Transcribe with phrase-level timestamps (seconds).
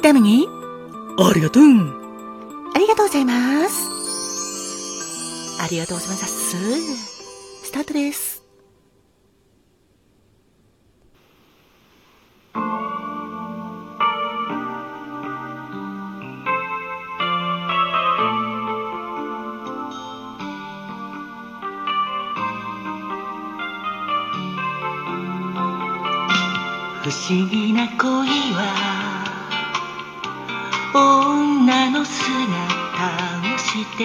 [0.00, 0.48] ータイムに？
[1.18, 3.90] ありがとうありがとうございます。
[5.62, 6.56] ありがとうございます。
[7.66, 8.40] スタートです。
[27.02, 27.98] 不思議な恋
[28.54, 29.09] は
[30.92, 34.04] 女の姿をして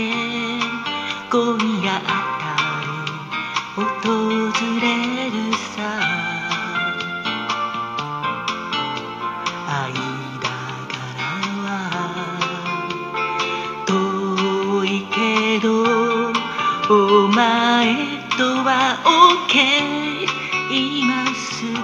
[1.32, 2.00] 今夜あ
[2.40, 2.46] た
[2.86, 2.88] り
[3.76, 4.86] 訪れ
[5.32, 5.34] る
[5.76, 5.76] さ。
[9.68, 9.94] 愛
[10.40, 10.48] だ
[10.92, 11.22] から
[11.66, 11.68] は
[13.88, 15.68] 遠いけど
[16.90, 19.00] お前とは
[19.50, 19.54] OK
[20.72, 21.80] 今すぐ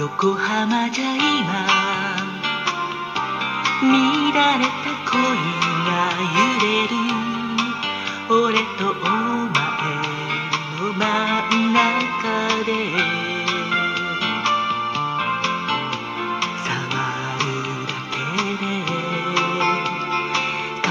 [0.00, 2.05] 横浜じゃ今
[3.88, 4.70] 乱れた
[5.10, 5.16] 恋
[5.86, 5.90] が
[6.34, 6.94] 揺れる
[8.28, 9.60] 俺とお前
[10.72, 11.02] の真
[11.56, 11.84] ん中
[12.64, 12.68] で
[16.64, 16.68] 触
[17.38, 17.46] る
[17.86, 18.14] だけ
[18.58, 18.64] で
[20.82, 20.84] 感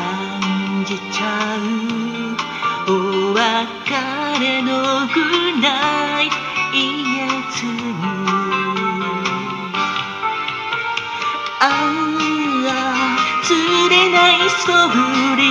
[0.85, 1.23] じちゃ
[1.57, 1.59] う
[2.87, 2.89] お
[3.33, 3.39] 別
[4.41, 4.67] れの
[5.07, 5.15] グ
[5.61, 5.94] ナイ
[14.63, 14.95] そぶ
[15.35, 15.41] り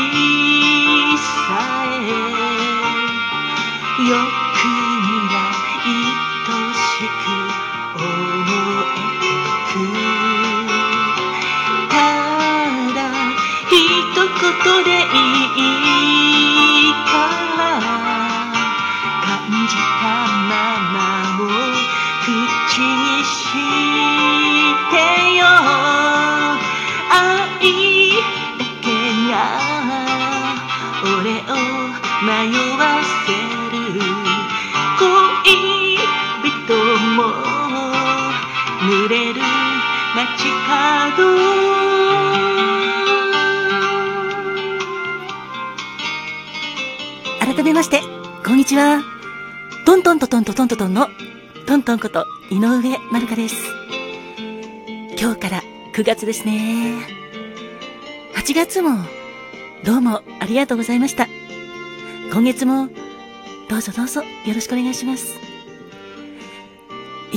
[1.19, 2.09] さえ
[4.03, 5.35] よくには
[5.87, 5.89] 愛
[6.75, 6.85] し
[7.21, 7.23] く
[7.97, 9.29] 思えて
[9.71, 9.77] く。
[11.91, 11.95] た
[12.95, 12.99] だ
[13.69, 13.73] 一
[14.17, 16.14] 言でいい。
[36.99, 37.25] も
[38.83, 39.41] 濡れる
[40.15, 41.25] 街角
[47.41, 48.01] 改めまして、
[48.45, 49.03] こんにちは。
[49.87, 51.09] トントントントントントントンの
[51.67, 53.57] トントンこと井上まるかです。
[55.19, 55.63] 今日から
[55.95, 56.95] 9月ですね。
[58.37, 58.99] 8月も
[59.85, 61.27] どうもありがとうございました。
[62.33, 62.89] 今月も
[63.69, 65.44] どうぞどうぞよろしくお願いします。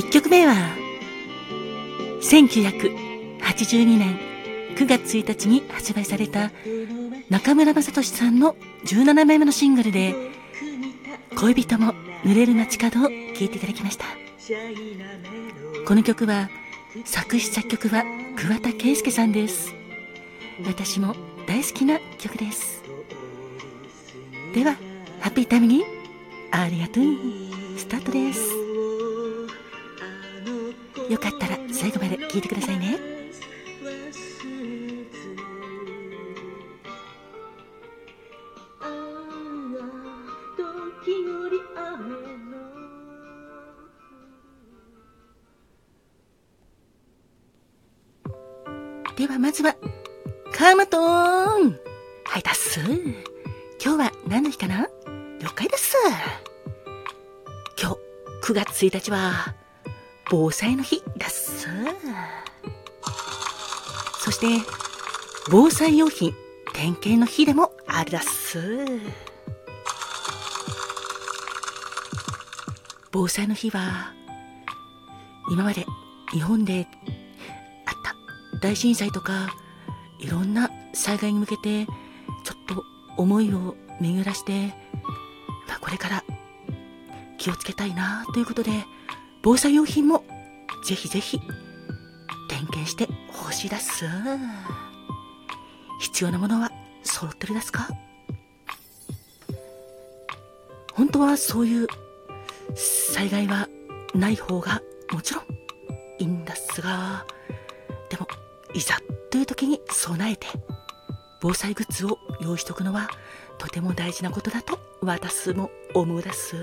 [0.08, 0.54] 1曲目は
[2.22, 4.18] 1982年
[4.74, 6.50] 9月1日に発売された
[7.28, 10.14] 中村雅俊さんの17枚目のシングルで
[11.36, 11.92] 恋人も
[12.24, 14.06] 濡れる街角を聴いていただきました。
[15.86, 16.48] この曲は
[17.04, 18.02] 作詞作曲は
[18.34, 19.74] 桑田佳祐さんです。
[20.64, 21.14] 私も
[21.46, 22.82] 大好きな曲です。
[24.54, 24.72] では
[25.20, 25.84] ハッピータイムに
[26.50, 27.04] ありがとう
[27.76, 28.57] スタートです。
[31.08, 32.98] よかったら最後まで聴いてくださいね
[49.16, 49.74] ではまずは、
[50.52, 51.80] カーマトーン
[52.24, 52.78] はい、だっす。
[53.84, 54.86] 今日は何の日かな？
[55.40, 55.96] 了解です。
[57.76, 57.96] 今
[58.44, 59.56] 日、9月1日は、
[60.30, 61.66] 防災の日だっす。
[64.20, 64.46] そして、
[65.50, 66.34] 防災用品
[66.74, 68.76] 点検の日でもあるだっす。
[73.10, 74.12] 防災の日は、
[75.50, 75.86] 今まで
[76.30, 76.86] 日本で
[77.86, 78.14] あった
[78.60, 79.48] 大震災とか
[80.20, 82.84] いろんな災害に向けてちょっと
[83.16, 84.68] 思いを巡らして、
[85.66, 86.24] まあ、これから
[87.38, 88.70] 気をつけたいなということで
[89.42, 90.24] 防災用品も
[90.84, 91.40] ぜひぜひ
[92.48, 94.04] 点検してほしいです
[96.00, 96.70] 必要なものは
[97.02, 97.88] 揃ってるですか？
[100.94, 101.86] 本当はそういう
[102.74, 103.68] 災害は
[104.14, 104.82] ない方が
[105.12, 105.44] もちろん
[106.18, 107.24] いいんですが、
[108.10, 108.26] でも、
[108.74, 108.96] いざ
[109.30, 110.48] という時に備えて、
[111.40, 113.08] 防災グッズを用意しておくのは
[113.58, 116.56] とても大事なことだと私も思うです。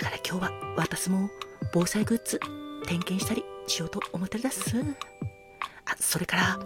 [0.00, 1.28] だから今日は私も
[1.74, 2.40] 防災グッズ
[2.86, 4.74] 点検したりしようと思ってるです。
[5.84, 6.58] あ、それから、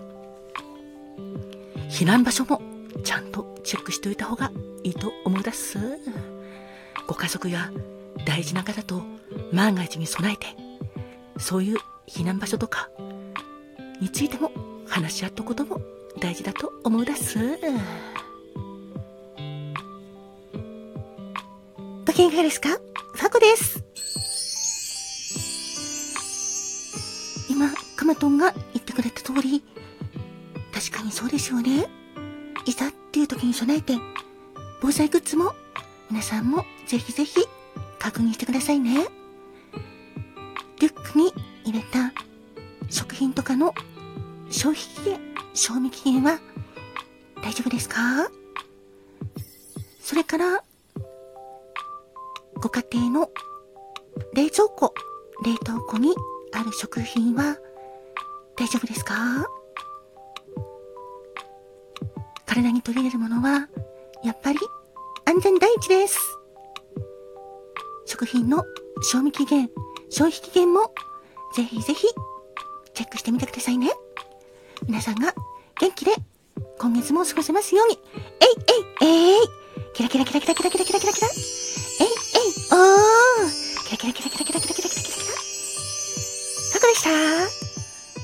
[1.90, 2.62] 避難場所も
[3.02, 4.52] ちゃんとチェックしておいた方が
[4.84, 5.78] いいと思うです。
[7.08, 7.72] ご家族や
[8.24, 9.02] 大事な方と
[9.52, 10.46] 万が一に備えて、
[11.36, 11.78] そういう
[12.08, 12.88] 避難場所とか
[14.00, 14.52] についても
[14.86, 15.80] 話し合ったことも
[16.20, 17.58] 大事だと思うだす。
[22.14, 22.68] ご機嫌いかがですか？
[22.68, 23.82] ファコです。
[27.50, 29.64] 今、カマトンが言ってくれた通り、
[30.72, 31.88] 確かにそうですよね。
[32.66, 33.94] いざっていう時に備えて、
[34.80, 35.56] 防災グッズも
[36.08, 37.48] 皆さんもぜひぜひ
[37.98, 39.08] 確認してくださいね。
[40.78, 41.34] リュックに
[41.64, 42.12] 入れた
[42.90, 43.74] 食品とかの
[44.50, 45.20] 消費期限、
[45.52, 46.38] 賞味期限は
[47.42, 48.28] 大丈夫ですか？
[50.00, 50.62] それから、
[52.64, 53.30] ご家庭の
[54.32, 54.94] 冷蔵庫、
[55.44, 56.14] 冷凍庫に
[56.54, 57.58] ある食品は
[58.56, 59.14] 大丈夫ですか？
[62.46, 63.68] 体に取り入れるものは、
[64.24, 64.58] やっぱり
[65.26, 66.18] 安全第一です。
[68.06, 68.64] 食品の
[69.02, 69.68] 賞味期限、
[70.08, 70.94] 消費期限も
[71.54, 72.06] ぜひぜひ
[72.94, 73.90] チェックしてみてくださいね。
[74.86, 75.34] 皆さんが
[75.78, 76.12] 元気で
[76.78, 77.98] 今月も過ごせますように。
[79.02, 79.38] えいえいえい
[79.92, 81.28] キラキラキラキラキラキラキラキラキラ
[84.04, 85.34] キラキラキラキラキラキラキラキラキラキラ
[86.74, 87.10] どこでした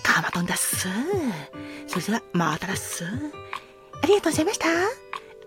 [0.02, 0.88] カマトンだっす。
[1.86, 3.04] それでは、まただっす。
[3.04, 4.66] ありがとうございました。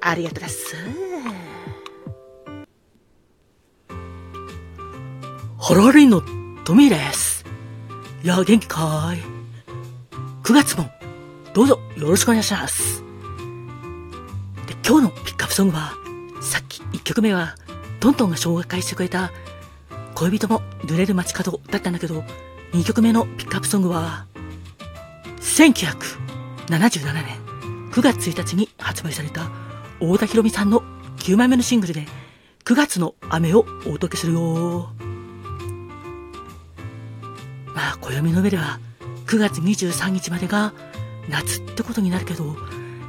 [0.01, 0.75] ありがとうだっす。
[5.59, 6.21] ハロリンの
[6.63, 7.45] トミーです。
[8.23, 9.19] いや、元気かい
[10.43, 10.89] ?9 月も
[11.53, 13.03] どうぞよろしくお願いします。
[14.65, 15.93] で、今日のピックアップソングは、
[16.41, 17.55] さっき1曲目は、
[17.99, 19.31] トントンが紹介してくれた、
[20.15, 22.23] 恋人も濡れる街角だったんだけど、
[22.73, 24.25] 2曲目のピックアップソングは、
[25.39, 27.43] 1977年
[27.91, 29.49] 9月1日に発売された、
[29.99, 30.81] 大田博美さんの
[31.17, 32.05] 9枚目のシングルで、
[32.65, 34.89] 9月の雨をお届けするよ。
[37.75, 38.79] まあ、暦の上では、
[39.27, 40.73] 9月23日までが
[41.29, 42.55] 夏ってことになるけど、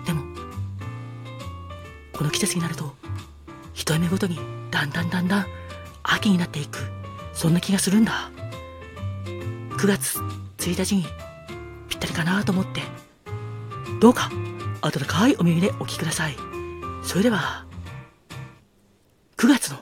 [0.07, 0.23] でも、
[2.13, 2.95] この季節になると、
[3.75, 4.39] 一目ごとに
[4.71, 5.64] だんだんだんだん
[6.05, 6.79] 秋になっていく、
[7.33, 8.31] そんな気がするんだ。
[9.77, 10.21] 9月
[10.59, 11.05] 1日に
[11.89, 12.83] ぴったりかなと思って、
[14.01, 14.31] どうか
[14.83, 16.37] 温かいお耳でお聞きください。
[17.03, 17.67] それでは、
[19.37, 19.74] 9月の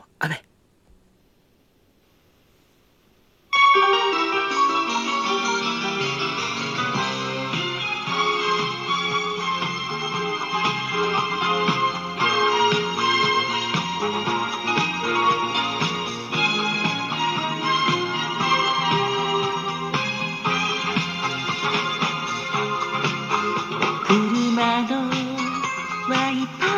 [24.63, 26.71] 窓はいた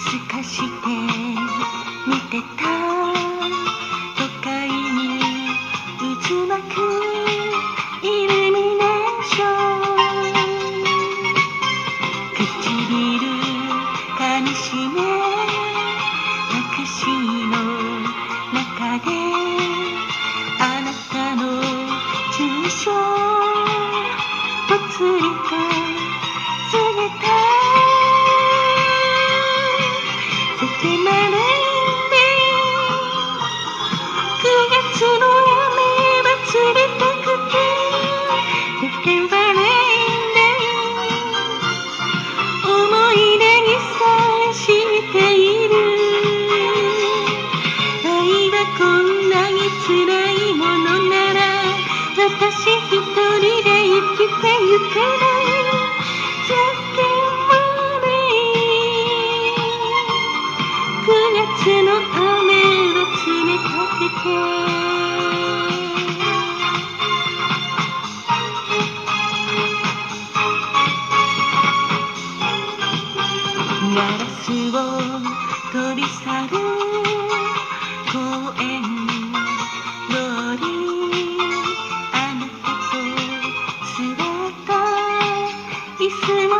[0.00, 0.88] すかして
[2.08, 2.64] 見てた
[4.16, 4.72] 都会に
[6.00, 6.76] 渦巻く
[8.02, 9.84] イルミネーション
[12.32, 12.40] 唇
[14.16, 14.96] かみしめ
[16.48, 17.10] タクシー
[17.50, 17.54] の
[18.54, 19.06] 中で
[20.60, 21.42] あなたの
[22.38, 22.88] 住所
[24.66, 25.47] ぽつり
[64.18, 64.24] ガ
[73.94, 74.78] ラスを
[75.72, 76.56] 飛び去る
[78.12, 78.16] 公
[78.60, 78.82] 園
[80.10, 80.14] 通
[82.12, 82.98] あなたと
[83.94, 84.72] 座った
[86.02, 86.57] 椅子も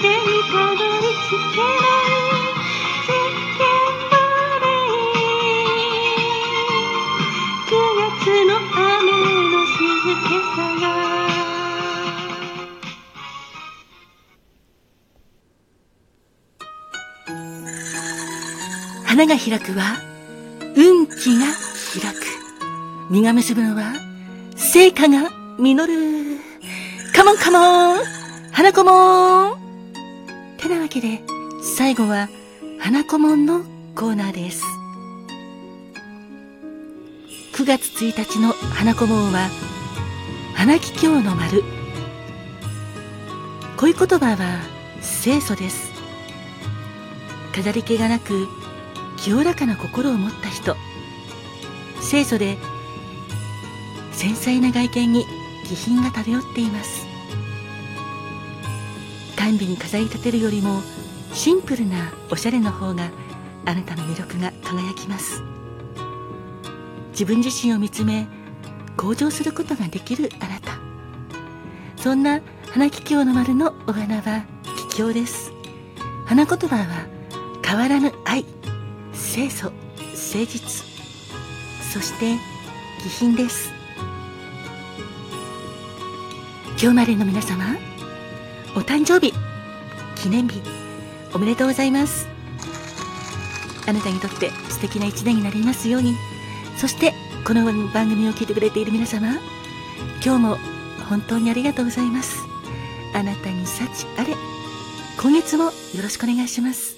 [0.00, 0.12] せに
[0.52, 1.08] たどい
[7.66, 9.12] 9月の雨
[9.52, 9.80] の静
[10.22, 10.84] けさが
[19.06, 19.80] 花が開くは
[20.76, 21.46] 運気が
[21.94, 22.16] 開く。
[23.08, 23.94] 実が結ぶのは
[24.56, 25.94] 成果が実る。
[27.14, 27.98] カモンカモン
[28.52, 29.55] 花子も
[30.56, 31.20] てなわけで、
[31.76, 32.28] 最後は、
[32.78, 33.62] 花子もんの
[33.94, 34.62] コーナーです。
[37.54, 39.48] 9月1日の花子門は、
[40.54, 41.62] 花木京の丸。
[43.76, 44.60] 恋言葉は、
[45.22, 45.92] 清楚です。
[47.54, 48.48] 飾り気がなく、
[49.16, 50.76] 清らかな心を持った人。
[52.08, 52.58] 清楚で、
[54.12, 55.26] 繊細な外見に
[55.64, 57.05] 気品が漂っています。
[59.46, 60.80] 甘美に飾り立てるよりも、
[61.32, 63.12] シンプルなおしゃれの方が、
[63.64, 65.40] あなたの魅力が輝きます。
[67.10, 68.26] 自分自身を見つめ
[68.96, 70.72] 向上することができるあなた。
[71.96, 72.40] そんな
[72.72, 74.44] 花桔梗の丸のお花は
[74.90, 75.52] 桔梗です。
[76.26, 77.06] 花言葉は
[77.64, 78.44] 変わらぬ愛
[79.12, 80.84] 清楚誠実。
[81.92, 82.34] そして
[83.00, 83.70] 気品です。
[86.80, 87.76] 今日までの皆様
[88.76, 89.32] お誕生日。
[90.16, 90.60] 記念日。
[91.34, 92.28] おめでとうございます。
[93.86, 96.14] あなたにとって素敵な一年になりますように。
[96.76, 97.14] そして
[97.46, 99.28] この番組を聞いてくれている皆様
[100.22, 100.58] 今日も
[101.08, 102.36] 本当にありがとうございます。
[103.14, 104.34] あなたに幸あれ。
[105.22, 106.95] 今月もよろしくお願いします。